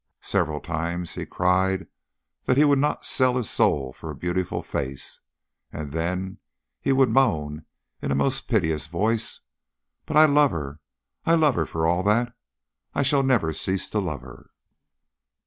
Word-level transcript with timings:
Several 0.23 0.59
times 0.59 1.13
he 1.13 1.27
cried 1.27 1.85
that 2.45 2.57
he 2.57 2.65
would 2.65 2.79
not 2.79 3.05
sell 3.05 3.35
his 3.37 3.47
soul 3.51 3.93
for 3.93 4.09
a 4.09 4.15
beautiful 4.15 4.63
face, 4.63 5.19
and 5.71 5.91
then 5.91 6.39
he 6.79 6.91
would 6.91 7.09
moan 7.11 7.65
in 8.01 8.09
a 8.09 8.15
most 8.15 8.47
piteous 8.47 8.87
voice, 8.87 9.41
"But 10.07 10.17
I 10.17 10.25
love 10.25 10.49
her 10.49 10.79
I 11.23 11.35
love 11.35 11.53
her 11.53 11.67
for 11.67 11.85
all 11.85 12.01
that; 12.01 12.33
I 12.95 13.03
shall 13.03 13.21
never 13.21 13.53
cease 13.53 13.89
to 13.89 13.99
love 13.99 14.21
her." 14.21 14.49